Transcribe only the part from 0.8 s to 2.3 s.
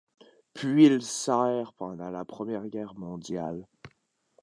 il sert pendant la